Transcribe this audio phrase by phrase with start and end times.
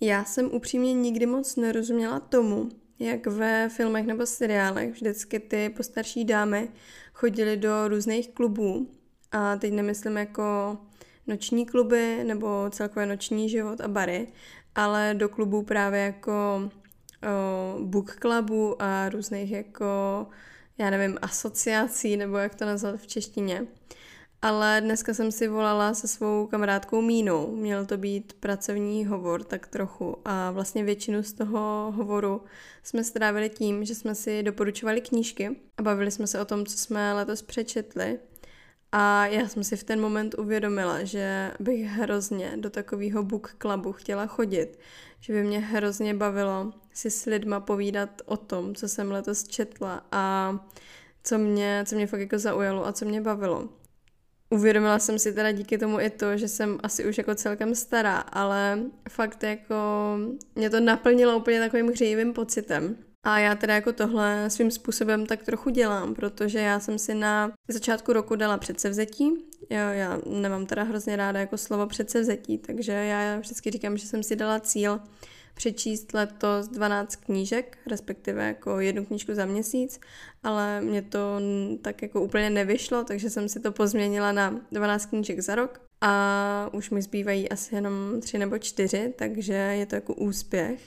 [0.00, 6.24] Já jsem upřímně nikdy moc nerozuměla tomu, jak ve filmech nebo seriálech vždycky ty postarší
[6.24, 6.68] dámy
[7.12, 8.90] chodily do různých klubů.
[9.32, 10.78] A teď nemyslím jako
[11.26, 14.28] noční kluby nebo celkově noční život a bary,
[14.74, 20.26] ale do klubů právě jako o, book clubů a různých jako,
[20.78, 23.66] já nevím, asociací, nebo jak to nazvat v češtině.
[24.42, 27.56] Ale dneska jsem si volala se svou kamarádkou Mínou.
[27.56, 32.42] Měl to být pracovní hovor tak trochu a vlastně většinu z toho hovoru
[32.82, 36.78] jsme strávili tím, že jsme si doporučovali knížky a bavili jsme se o tom, co
[36.78, 38.18] jsme letos přečetli.
[38.92, 43.92] A já jsem si v ten moment uvědomila, že bych hrozně do takového book clubu
[43.92, 44.78] chtěla chodit,
[45.20, 50.06] že by mě hrozně bavilo si s lidma povídat o tom, co jsem letos četla
[50.12, 50.54] a
[51.24, 53.68] co mě, co mě fakt jako zaujalo a co mě bavilo.
[54.50, 58.16] Uvědomila jsem si teda díky tomu i to, že jsem asi už jako celkem stará,
[58.18, 59.74] ale fakt jako
[60.54, 62.96] mě to naplnilo úplně takovým hřejivým pocitem.
[63.22, 67.52] A já teda jako tohle svým způsobem tak trochu dělám, protože já jsem si na
[67.68, 69.32] začátku roku dala předsevzetí.
[69.70, 74.22] Jo, já nemám teda hrozně ráda jako slovo předsevzetí, takže já vždycky říkám, že jsem
[74.22, 75.00] si dala cíl
[75.58, 80.00] přečíst letos 12 knížek, respektive jako jednu knížku za měsíc,
[80.42, 81.40] ale mě to
[81.82, 86.70] tak jako úplně nevyšlo, takže jsem si to pozměnila na 12 knížek za rok a
[86.72, 90.80] už mi zbývají asi jenom tři nebo čtyři, takže je to jako úspěch.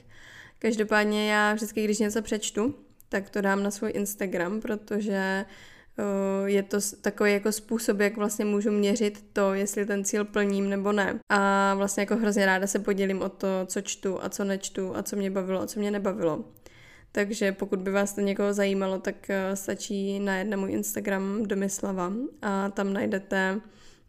[0.59, 2.75] Každopádně já vždycky, když něco přečtu,
[3.09, 5.45] tak to dám na svůj Instagram, protože
[6.45, 10.91] je to takový jako způsob, jak vlastně můžu měřit to, jestli ten cíl plním nebo
[10.91, 11.19] ne.
[11.29, 15.03] A vlastně jako hrozně ráda se podělím o to, co čtu a co nečtu a
[15.03, 16.43] co mě bavilo a co mě nebavilo.
[17.11, 22.69] Takže pokud by vás to někoho zajímalo, tak e, stačí na můj Instagram Domislava a
[22.69, 23.61] tam najdete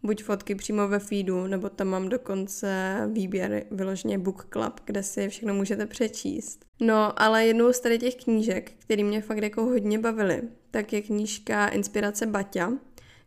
[0.03, 5.29] buď fotky přímo ve feedu, nebo tam mám dokonce výběr vyloženě Book Club, kde si
[5.29, 6.65] všechno můžete přečíst.
[6.81, 11.03] No, ale jednou z tady těch knížek, které mě fakt jako hodně bavily, tak je
[11.03, 12.73] knížka Inspirace Baťa,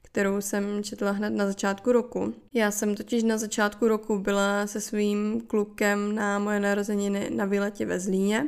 [0.01, 2.33] kterou jsem četla hned na začátku roku.
[2.53, 7.85] Já jsem totiž na začátku roku byla se svým klukem na moje narozeniny na výletě
[7.85, 8.47] ve Zlíně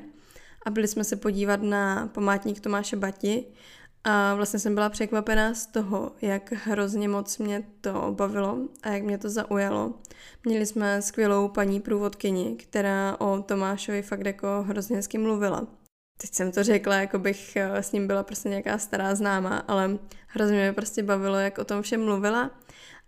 [0.65, 3.45] a byli jsme se podívat na památník Tomáše Bati
[4.09, 9.03] a vlastně jsem byla překvapená z toho, jak hrozně moc mě to bavilo a jak
[9.03, 9.93] mě to zaujalo.
[10.45, 15.67] Měli jsme skvělou paní průvodkyni, která o Tomášovi fakt jako hrozně hezky mluvila.
[16.21, 19.97] Teď jsem to řekla, jako bych eh, s ním byla prostě nějaká stará známá, ale
[20.27, 22.51] hrozně mě prostě bavilo, jak o tom všem mluvila.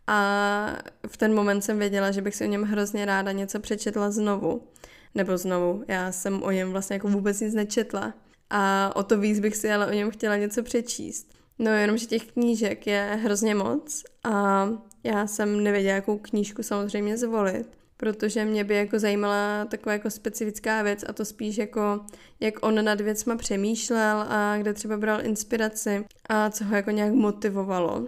[0.07, 0.77] A
[1.07, 4.67] v ten moment jsem věděla, že bych si o něm hrozně ráda něco přečetla znovu.
[5.15, 8.13] Nebo znovu, já jsem o něm vlastně jako vůbec nic nečetla
[8.49, 11.27] a o to víc bych si ale o něm chtěla něco přečíst.
[11.59, 14.69] No jenom, že těch knížek je hrozně moc a
[15.03, 20.81] já jsem nevěděla, jakou knížku samozřejmě zvolit, protože mě by jako zajímala taková jako specifická
[20.81, 21.99] věc a to spíš jako,
[22.39, 27.13] jak on nad věcma přemýšlel a kde třeba bral inspiraci a co ho jako nějak
[27.13, 28.07] motivovalo.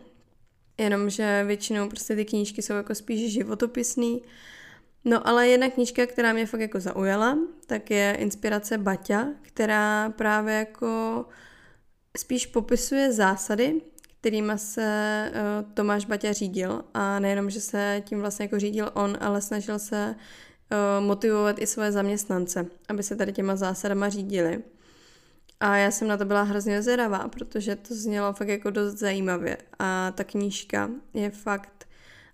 [0.78, 4.22] Jenomže většinou prostě ty knížky jsou jako spíš životopisný
[5.06, 10.53] No ale jedna knížka, která mě fakt jako zaujala, tak je Inspirace Baťa, která právě
[10.53, 11.25] jako
[12.17, 13.81] spíš popisuje zásady,
[14.19, 19.17] kterými se uh, Tomáš Baťa řídil a nejenom, že se tím vlastně jako řídil on,
[19.22, 24.63] ale snažil se uh, motivovat i svoje zaměstnance, aby se tady těma zásadama řídili.
[25.59, 29.57] A já jsem na to byla hrozně zvědavá, protože to znělo fakt jako dost zajímavě
[29.79, 31.88] a ta knížka je fakt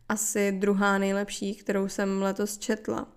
[0.10, 3.08] asi druhá nejlepší, kterou jsem letos četla.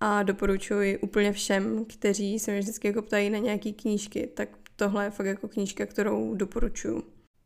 [0.00, 5.04] A doporučuji úplně všem, kteří se mě vždycky jako ptají na nějaké knížky, tak tohle
[5.04, 7.02] je fakt jako knížka, kterou doporučuji.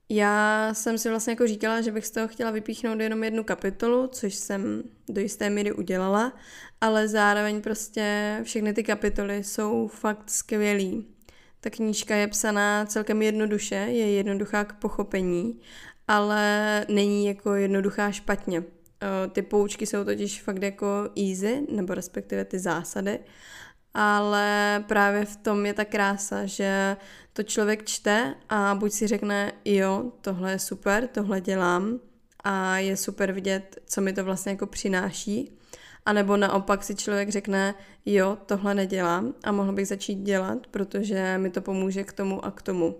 [0.08, 4.06] Já jsem si vlastně jako říkala, že bych z toho chtěla vypíchnout jenom jednu kapitolu,
[4.06, 6.32] což jsem do jisté míry udělala,
[6.80, 11.06] ale zároveň prostě všechny ty kapitoly jsou fakt skvělý.
[11.60, 15.60] Ta knížka je psaná celkem jednoduše, je jednoduchá k pochopení,
[16.08, 18.62] ale není jako jednoduchá špatně.
[19.02, 20.86] Eh, ty poučky jsou totiž fakt jako
[21.16, 23.18] easy, nebo respektive ty zásady,
[23.94, 26.96] ale právě v tom je ta krása, že
[27.32, 32.00] to člověk čte a buď si řekne, jo, tohle je super, tohle dělám
[32.44, 35.58] a je super vidět, co mi to vlastně jako přináší,
[36.06, 37.74] a nebo naopak si člověk řekne,
[38.06, 42.50] jo, tohle nedělám a mohl bych začít dělat, protože mi to pomůže k tomu a
[42.50, 42.96] k tomu.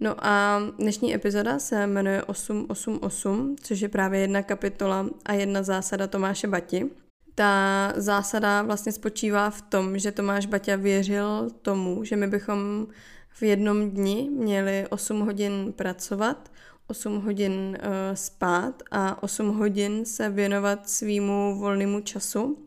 [0.00, 6.06] No a dnešní epizoda se jmenuje 888, což je právě jedna kapitola a jedna zásada
[6.06, 6.90] Tomáše Bati.
[7.34, 12.86] Ta zásada vlastně spočívá v tom, že Tomáš Baťa věřil tomu, že my bychom
[13.28, 16.52] v jednom dni měli 8 hodin pracovat,
[16.86, 22.66] 8 hodin uh, spát a 8 hodin se věnovat svýmu volnému času.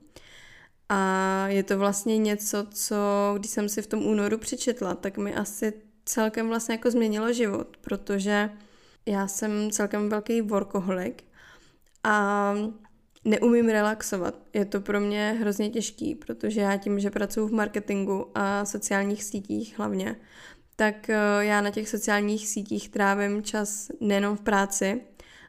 [0.89, 2.95] A je to vlastně něco, co
[3.37, 5.73] když jsem si v tom únoru přečetla, tak mi asi
[6.09, 8.49] celkem vlastně jako změnilo život, protože
[9.05, 11.23] já jsem celkem velký workoholik
[12.03, 12.53] a
[13.25, 14.35] neumím relaxovat.
[14.53, 19.23] Je to pro mě hrozně těžký, protože já tím, že pracuji v marketingu a sociálních
[19.23, 20.15] sítích hlavně,
[20.75, 25.01] tak eh, já na těch sociálních sítích trávím čas nejenom v práci,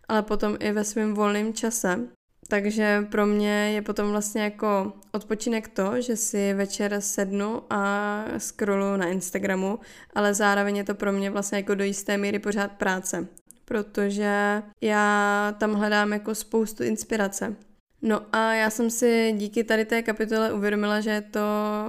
[0.09, 2.09] ale potom i ve svém volném čase.
[2.51, 8.97] Takže pro mě je potom vlastně jako odpočinek to, že si večer sednu a scrollu
[8.97, 9.79] na Instagramu,
[10.15, 13.27] ale zároveň je to pro mě vlastně jako do jisté míry pořád práce,
[13.65, 17.57] protože já tam hledám jako spoustu inspirace.
[18.03, 21.41] No a já jsem si díky tady té kapitole uvědomila, že je to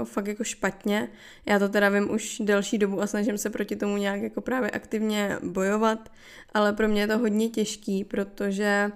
[0.03, 1.09] fakt jako špatně.
[1.45, 4.71] Já to teda vím už delší dobu a snažím se proti tomu nějak jako právě
[4.71, 6.11] aktivně bojovat,
[6.53, 8.91] ale pro mě je to hodně těžký, protože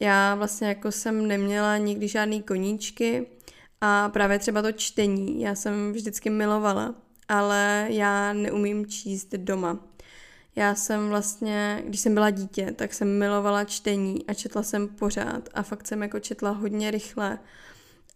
[0.00, 3.26] já vlastně jako jsem neměla nikdy žádný koníčky
[3.80, 6.94] a právě třeba to čtení, já jsem vždycky milovala,
[7.28, 9.78] ale já neumím číst doma.
[10.56, 15.48] Já jsem vlastně, když jsem byla dítě, tak jsem milovala čtení a četla jsem pořád
[15.54, 17.38] a fakt jsem jako četla hodně rychle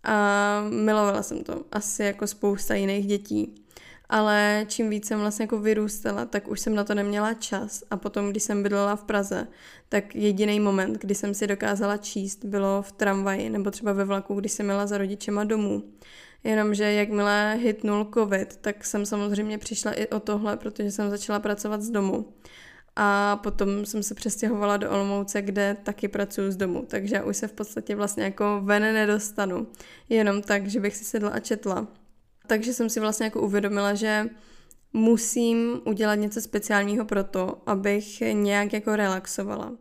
[0.04, 3.54] a milovala jsem to, asi jako spousta jiných dětí.
[4.08, 7.96] Ale čím víc jsem vlastně jako vyrůstala, tak už jsem na to neměla čas a
[7.96, 9.46] potom, když jsem bydlela v Praze,
[9.88, 14.34] tak jediný moment, kdy jsem si dokázala číst, bylo v tramvaji nebo třeba ve vlaku,
[14.34, 15.82] když jsem měla za rodičema domů.
[16.44, 21.82] Jenomže jakmile hitnul covid, tak jsem samozřejmě přišla i o tohle, protože jsem začala pracovat
[21.82, 22.32] z domu.
[22.96, 27.48] A potom jsem se přestěhovala do Olomouce, kde taky pracuji z domu, takže už se
[27.48, 29.66] v podstatě vlastně jako ven nedostanu.
[30.08, 31.88] Jenom tak, že bych si sedla a četla.
[32.46, 34.26] Takže jsem si vlastně jako uvědomila, že
[34.92, 39.72] musím udělat něco speciálního pro to, abych nějak jako relaxovala.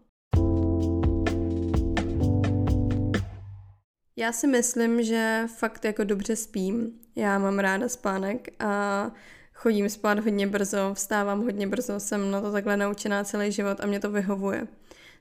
[4.15, 6.91] Já si myslím, že fakt jako dobře spím.
[7.15, 9.11] Já mám ráda spánek a
[9.53, 13.85] chodím spát hodně brzo, vstávám hodně brzo, jsem na to takhle naučená celý život a
[13.85, 14.67] mě to vyhovuje.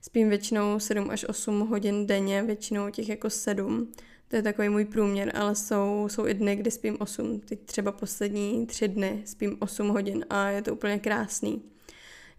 [0.02, 3.92] Spím většinou 7 až 8 hodin denně, většinou těch jako 7.
[4.30, 7.40] To je takový můj průměr, ale jsou, jsou i dny, kdy spím 8.
[7.40, 11.62] Teď třeba poslední tři dny spím 8 hodin a je to úplně krásný.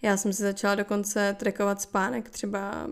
[0.01, 2.87] Já jsem si začala dokonce trekovat spánek třeba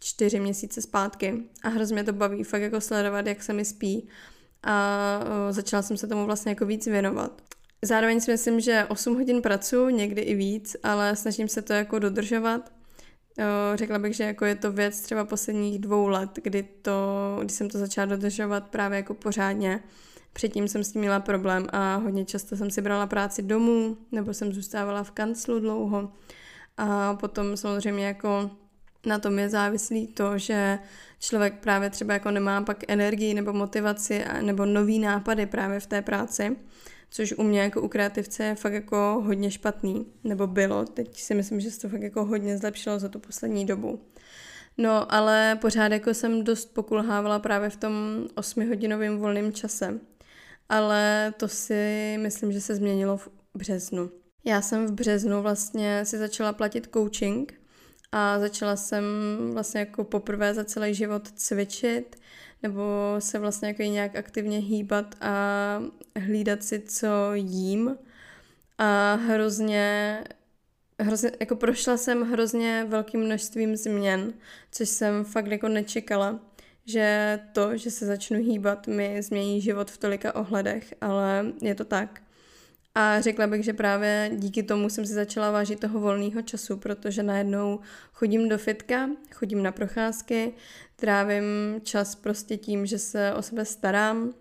[0.00, 4.08] čtyři měsíce zpátky a hrozně to baví fakt jako sledovat, jak se mi spí
[4.62, 5.20] a
[5.50, 7.42] začala jsem se tomu vlastně jako víc věnovat.
[7.82, 11.98] Zároveň si myslím, že 8 hodin pracuji, někdy i víc, ale snažím se to jako
[11.98, 12.77] dodržovat.
[13.74, 16.92] Řekla bych, že jako je to věc třeba posledních dvou let, kdy, to,
[17.40, 19.80] kdy jsem to začala dodržovat právě jako pořádně.
[20.32, 24.34] Předtím jsem s tím měla problém a hodně často jsem si brala práci domů, nebo
[24.34, 26.12] jsem zůstávala v kanclu dlouho.
[26.76, 28.50] A potom samozřejmě jako
[29.06, 30.78] na tom je závislý to, že
[31.18, 36.02] člověk právě třeba jako nemá pak energii nebo motivaci nebo nový nápady právě v té
[36.02, 36.56] práci,
[37.10, 40.84] což u mě jako u kreativce je fakt jako hodně špatný, nebo bylo.
[40.84, 44.00] Teď si myslím, že se to fakt jako hodně zlepšilo za tu poslední dobu.
[44.78, 47.92] No, ale pořád jako jsem dost pokulhávala právě v tom
[48.34, 50.00] osmihodinovém volném čase.
[50.68, 54.10] Ale to si myslím, že se změnilo v březnu.
[54.44, 57.57] Já jsem v březnu vlastně si začala platit coaching
[58.12, 59.04] a začala jsem
[59.52, 62.16] vlastně jako poprvé za celý život cvičit
[62.62, 62.82] nebo
[63.18, 65.82] se vlastně jako nějak aktivně hýbat a
[66.16, 67.96] hlídat si, co jím
[68.78, 70.18] a hrozně
[71.00, 74.34] hrozně, jako prošla jsem hrozně velkým množstvím změn,
[74.72, 76.40] což jsem fakt jako nečekala,
[76.84, 81.84] že to, že se začnu hýbat, mi změní život v tolika ohledech, ale je to
[81.84, 82.22] tak.
[83.00, 87.22] A řekla bych, že právě díky tomu jsem si začala vážit toho volného času, protože
[87.22, 87.80] najednou
[88.12, 90.52] chodím do fitka, chodím na procházky,
[90.96, 91.44] trávím
[91.82, 94.34] čas prostě tím, že se o sebe starám,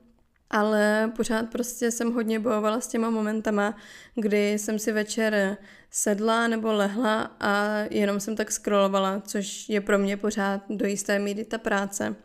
[0.50, 3.78] ale pořád prostě jsem hodně bojovala s těma momentama,
[4.16, 5.58] kdy jsem si večer
[5.92, 11.20] sedla nebo lehla a jenom jsem tak scrollovala, což je pro mě pořád do jisté
[11.20, 12.16] míry ta práce.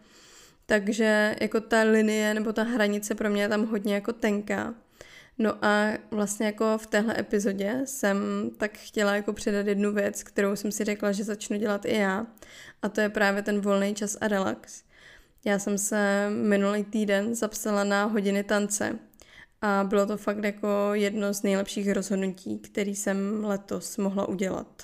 [0.66, 4.74] Takže jako ta linie nebo ta hranice pro mě je tam hodně jako tenká.
[5.38, 8.18] No a vlastně jako v téhle epizodě jsem
[8.56, 12.26] tak chtěla jako předat jednu věc, kterou jsem si řekla, že začnu dělat i já.
[12.82, 14.82] A to je právě ten volný čas a relax.
[15.44, 18.98] Já jsem se minulý týden zapsala na hodiny tance
[19.60, 24.82] a bylo to fakt jako jedno z nejlepších rozhodnutí, který jsem letos mohla udělat.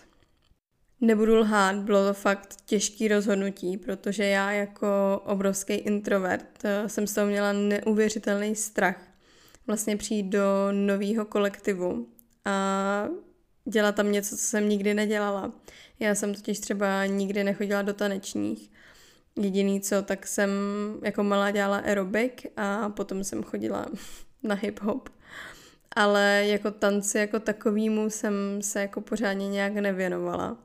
[1.01, 7.15] Nebudu lhát, bylo to fakt těžký rozhodnutí, protože já jako obrovský introvert eh, jsem z
[7.15, 9.08] toho měla neuvěřitelný strach
[9.69, 12.07] vlastně přijít do nového kolektivu
[12.45, 13.09] a
[13.65, 15.53] dělat tam něco, co jsem nikdy nedělala.
[16.01, 18.71] Já jsem totiž třeba nikdy nechodila do tanečních.
[19.41, 20.51] Jediný co, tak jsem
[21.03, 23.87] jako malá dělala aerobik a potom jsem chodila
[24.43, 25.01] na hip-hop.
[25.97, 30.57] Ale jako tanci jako takovýmu jsem se jako pořádně nějak nevěnovala.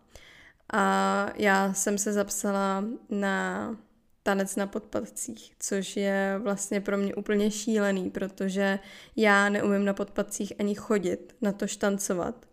[0.74, 3.78] A já jsem se zapsala na
[4.24, 8.80] tanec na podpadcích, což je vlastně pro mě úplně šílený, protože
[9.15, 12.46] já neumím na podpadcích ani chodit, na to štancovat.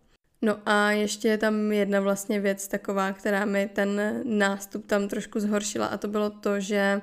[0.43, 5.41] No a ještě je tam jedna vlastně věc taková, která mi ten nástup tam trošku
[5.41, 7.01] zhoršila a to bylo to, že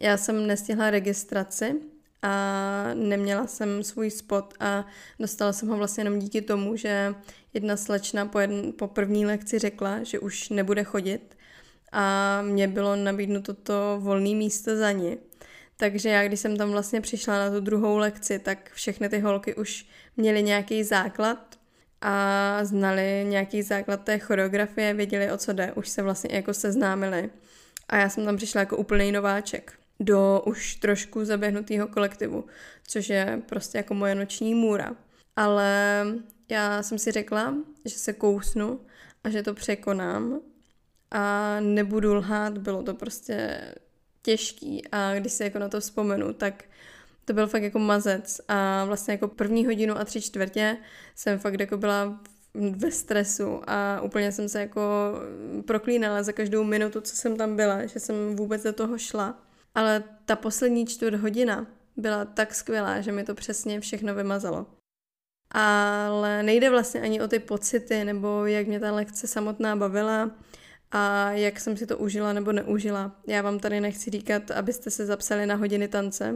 [0.00, 1.80] já jsem nestihla registraci
[2.22, 4.86] a neměla jsem svůj spot a
[5.18, 7.14] dostala jsem ho vlastně jenom díky tomu, že
[7.54, 11.36] jedna slečna po, jedn, po první lekci řekla, že už nebude chodit
[11.92, 15.18] a mě bylo nabídnuto to volné místo za ní.
[15.76, 19.54] Takže já, když jsem tam vlastně přišla na tu druhou lekci, tak všechny ty holky
[19.54, 21.58] už měly nějaký základ
[22.00, 27.30] a znali nějaký základ té choreografie, věděli, o co jde, už se vlastně jako seznámili.
[27.88, 32.44] A já jsem tam přišla jako úplný nováček do už trošku zaběhnutého kolektivu,
[32.86, 34.96] což je prostě jako moje noční můra.
[35.36, 36.04] Ale
[36.48, 37.54] já jsem si řekla,
[37.84, 38.80] že se kousnu
[39.24, 40.40] a že to překonám
[41.10, 43.60] a nebudu lhát, bylo to prostě
[44.22, 46.64] těžký a když se jako na to vzpomenu, tak
[47.24, 50.76] to byl fakt jako mazec a vlastně jako první hodinu a tři čtvrtě
[51.14, 52.20] jsem fakt jako byla
[52.54, 54.80] ve stresu a úplně jsem se jako
[55.66, 59.38] proklínala za každou minutu, co jsem tam byla, že jsem vůbec do toho šla.
[59.74, 64.66] Ale ta poslední čtvrt hodina byla tak skvělá, že mi to přesně všechno vymazalo.
[65.50, 70.30] Ale nejde vlastně ani o ty pocity, nebo jak mě ta lekce samotná bavila
[70.90, 73.16] a jak jsem si to užila nebo neužila.
[73.26, 76.34] Já vám tady nechci říkat, abyste se zapsali na hodiny tance,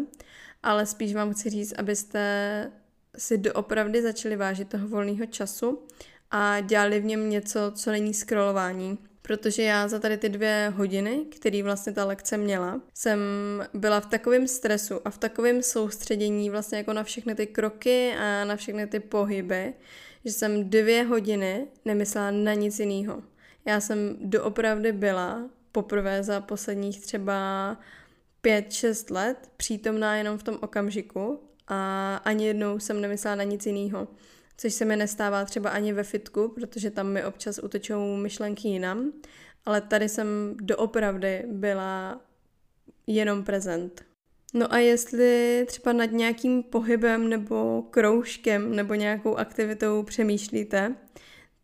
[0.63, 2.73] ale spíš vám chci říct, abyste
[3.19, 5.87] si doopravdy začali vážit toho volného času
[6.31, 11.25] a dělali v něm něco, co není scrollování, protože já za tady ty dvě hodiny,
[11.31, 13.21] které vlastně ta lekce měla, jsem
[13.75, 18.45] byla v takovém stresu a v takovém soustředění vlastně jako na všechny ty kroky a
[18.45, 19.75] na všechny ty pohyby,
[20.25, 23.23] že jsem dvě hodiny nemyslela na nic jiného.
[23.65, 27.77] Já jsem doopravdy byla poprvé za posledních třeba
[28.41, 33.67] pět, šest let přítomná jenom v tom okamžiku a ani jednou jsem nemyslela na nic
[33.67, 34.09] jiného
[34.57, 39.13] což se mi nestává třeba ani ve fitku, protože tam mi občas utečou myšlenky jinam,
[39.67, 42.21] ale tady jsem doopravdy byla
[43.07, 44.05] jenom prezent.
[44.55, 50.95] No a jestli třeba nad nějakým pohybem nebo kroužkem nebo nějakou aktivitou přemýšlíte,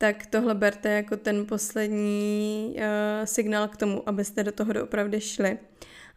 [0.00, 2.83] tak tohle berte jako ten poslední uh,
[3.25, 5.59] signál k tomu, abyste do toho doopravdy šli,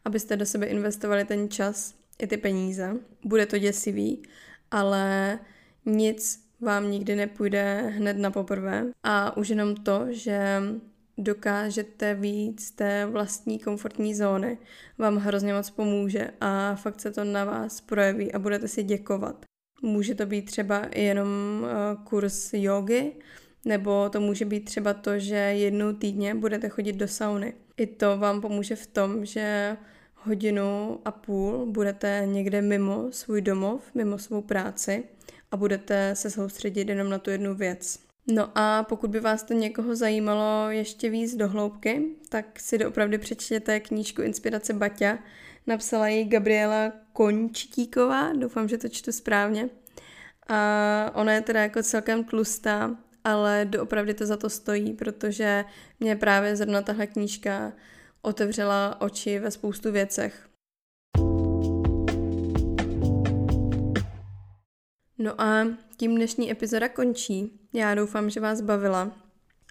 [0.05, 2.95] abyste do sebe investovali ten čas i ty peníze.
[3.23, 4.23] Bude to děsivý,
[4.71, 5.39] ale
[5.85, 8.85] nic vám nikdy nepůjde hned na poprvé.
[9.03, 10.61] A už jenom to, že
[11.17, 14.57] dokážete víc té vlastní komfortní zóny,
[14.97, 19.45] vám hrozně moc pomůže a fakt se to na vás projeví a budete si děkovat.
[19.81, 21.27] Může to být třeba jenom
[21.65, 23.11] eh, kurz jogy,
[23.65, 27.53] nebo to může být třeba to, že jednou týdně budete chodit do sauny.
[27.77, 29.77] I to vám pomůže v tom, že
[30.15, 35.03] hodinu a půl budete někde mimo svůj domov, mimo svou práci
[35.51, 38.00] a budete se soustředit jenom na tu jednu věc.
[38.27, 43.17] No a pokud by vás to někoho zajímalo ještě víc do hloubky, tak si doopravdy
[43.17, 45.20] přečtěte knížku Inspirace Baťa.
[45.67, 49.70] Napsala ji Gabriela Končitíková, doufám, že to čtu správně.
[50.48, 55.65] A ona je teda jako celkem tlustá, ale doopravdy to za to stojí, protože
[56.00, 57.74] mě právě zrovna tahle knížka
[58.22, 60.50] otevřela oči ve spoustu věcech.
[65.18, 67.60] No a tím dnešní epizoda končí.
[67.74, 69.12] Já doufám, že vás bavila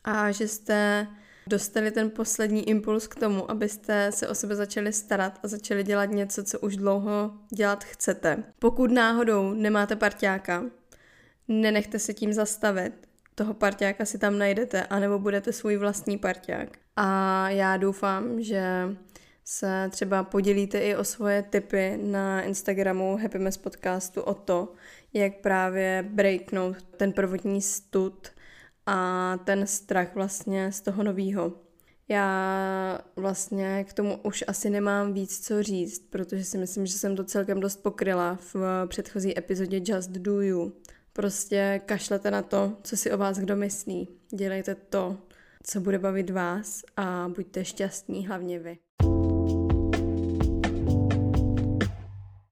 [0.05, 1.07] a že jste
[1.47, 6.05] dostali ten poslední impuls k tomu, abyste se o sebe začali starat a začali dělat
[6.11, 8.45] něco, co už dlouho dělat chcete.
[8.59, 10.65] Pokud náhodou nemáte parťáka,
[11.49, 13.12] nenechte se tím zastavit.
[13.35, 16.69] Toho parťáka si tam najdete, anebo budete svůj vlastní parťák.
[16.97, 18.63] A já doufám, že
[19.45, 24.73] se třeba podělíte i o svoje tipy na Instagramu Happy Mess Podcastu o to,
[25.13, 28.29] jak právě breaknout ten prvotní stud
[28.87, 31.53] a ten strach vlastně z toho novýho.
[32.09, 37.17] Já vlastně k tomu už asi nemám víc co říct, protože si myslím, že jsem
[37.17, 40.73] to celkem dost pokryla v předchozí epizodě Just Do You.
[41.13, 44.09] Prostě kašlete na to, co si o vás kdo myslí.
[44.35, 45.19] Dělejte to,
[45.63, 48.79] co bude bavit vás a buďte šťastní hlavně vy.